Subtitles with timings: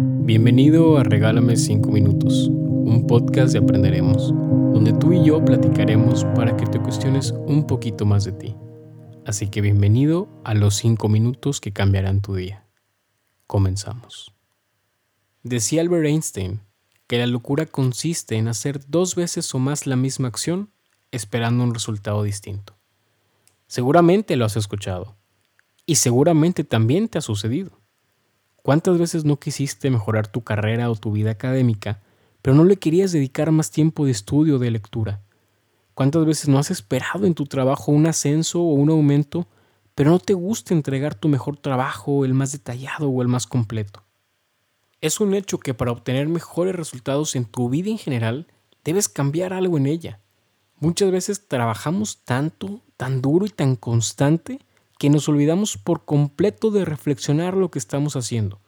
[0.00, 4.28] Bienvenido a Regálame 5 Minutos, un podcast de Aprenderemos,
[4.72, 8.54] donde tú y yo platicaremos para que te cuestiones un poquito más de ti.
[9.26, 12.64] Así que bienvenido a los 5 minutos que cambiarán tu día.
[13.48, 14.32] Comenzamos.
[15.42, 16.60] Decía Albert Einstein
[17.08, 20.70] que la locura consiste en hacer dos veces o más la misma acción
[21.10, 22.76] esperando un resultado distinto.
[23.66, 25.16] Seguramente lo has escuchado
[25.86, 27.77] y seguramente también te ha sucedido.
[28.62, 32.02] ¿Cuántas veces no quisiste mejorar tu carrera o tu vida académica,
[32.42, 35.22] pero no le querías dedicar más tiempo de estudio o de lectura?
[35.94, 39.46] ¿Cuántas veces no has esperado en tu trabajo un ascenso o un aumento,
[39.94, 44.04] pero no te gusta entregar tu mejor trabajo, el más detallado o el más completo?
[45.00, 48.46] Es un hecho que para obtener mejores resultados en tu vida en general,
[48.84, 50.20] debes cambiar algo en ella.
[50.80, 54.60] Muchas veces trabajamos tanto, tan duro y tan constante
[54.98, 58.60] que nos olvidamos por completo de reflexionar lo que estamos haciendo.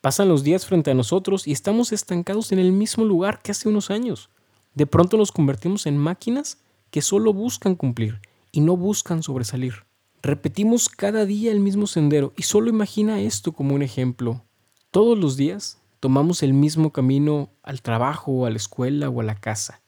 [0.00, 3.68] Pasan los días frente a nosotros y estamos estancados en el mismo lugar que hace
[3.68, 4.30] unos años.
[4.74, 6.58] De pronto nos convertimos en máquinas
[6.90, 8.20] que solo buscan cumplir
[8.52, 9.84] y no buscan sobresalir.
[10.22, 14.44] Repetimos cada día el mismo sendero y solo imagina esto como un ejemplo.
[14.90, 19.34] Todos los días tomamos el mismo camino al trabajo, a la escuela o a la
[19.34, 19.82] casa.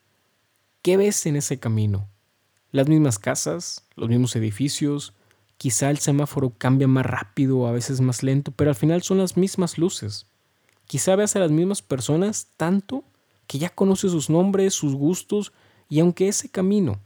[0.80, 2.08] ¿Qué ves en ese camino?
[2.70, 5.14] Las mismas casas, los mismos edificios,
[5.62, 9.36] Quizá el semáforo cambia más rápido, a veces más lento, pero al final son las
[9.36, 10.26] mismas luces.
[10.86, 13.04] Quizá veas a las mismas personas tanto
[13.46, 15.52] que ya conoces sus nombres, sus gustos,
[15.88, 16.98] y aunque ese camino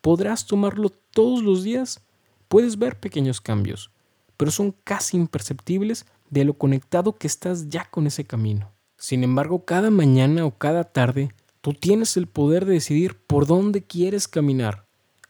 [0.00, 2.02] podrás tomarlo todos los días,
[2.48, 3.92] puedes ver pequeños cambios,
[4.36, 8.72] pero son casi imperceptibles de lo conectado que estás ya con ese camino.
[8.96, 13.84] Sin embargo, cada mañana o cada tarde, tú tienes el poder de decidir por dónde
[13.84, 14.84] quieres caminar.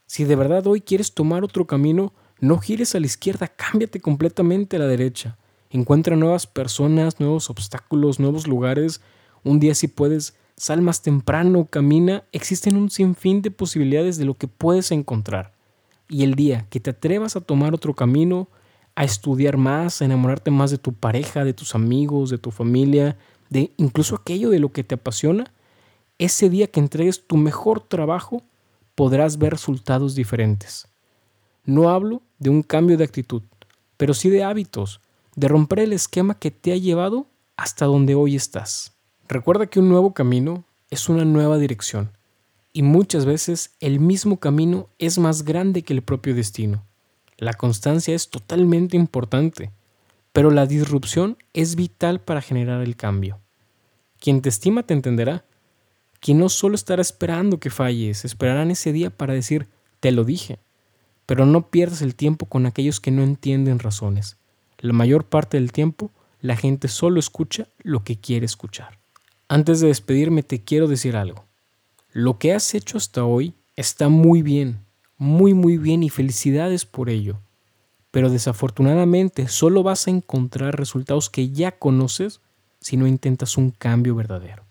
[0.07, 4.77] Si de verdad hoy quieres tomar otro camino, no gires a la izquierda, cámbiate completamente
[4.77, 5.37] a la derecha.
[5.69, 9.01] Encuentra nuevas personas, nuevos obstáculos, nuevos lugares.
[9.45, 12.25] Un día si puedes, sal más temprano, camina.
[12.33, 15.53] Existen un sinfín de posibilidades de lo que puedes encontrar.
[16.09, 18.49] Y el día que te atrevas a tomar otro camino,
[18.97, 23.17] a estudiar más, a enamorarte más de tu pareja, de tus amigos, de tu familia,
[23.51, 25.53] de incluso aquello de lo que te apasiona,
[26.19, 28.43] ese día que entregues tu mejor trabajo,
[28.95, 30.89] podrás ver resultados diferentes.
[31.71, 33.43] No hablo de un cambio de actitud,
[33.97, 35.01] pero sí de hábitos,
[35.37, 38.97] de romper el esquema que te ha llevado hasta donde hoy estás.
[39.29, 42.11] Recuerda que un nuevo camino es una nueva dirección,
[42.73, 46.85] y muchas veces el mismo camino es más grande que el propio destino.
[47.39, 49.71] La constancia es totalmente importante,
[50.33, 53.39] pero la disrupción es vital para generar el cambio.
[54.19, 55.45] Quien te estima te entenderá.
[56.19, 59.69] Quien no solo estará esperando que falles, esperarán ese día para decir,
[60.01, 60.59] te lo dije
[61.31, 64.37] pero no pierdas el tiempo con aquellos que no entienden razones.
[64.81, 66.11] La mayor parte del tiempo
[66.41, 68.99] la gente solo escucha lo que quiere escuchar.
[69.47, 71.45] Antes de despedirme te quiero decir algo.
[72.11, 74.81] Lo que has hecho hasta hoy está muy bien,
[75.19, 77.39] muy muy bien y felicidades por ello.
[78.11, 82.41] Pero desafortunadamente solo vas a encontrar resultados que ya conoces
[82.81, 84.65] si no intentas un cambio verdadero.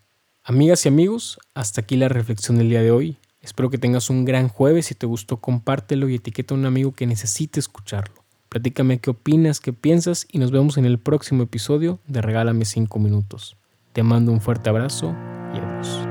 [0.43, 3.17] Amigas y amigos, hasta aquí la reflexión del día de hoy.
[3.41, 4.87] Espero que tengas un gran jueves.
[4.87, 8.23] Si te gustó, compártelo y etiqueta a un amigo que necesite escucharlo.
[8.49, 12.97] Platícame qué opinas, qué piensas y nos vemos en el próximo episodio de Regálame 5
[12.99, 13.57] minutos.
[13.93, 15.15] Te mando un fuerte abrazo
[15.53, 16.08] y adiós.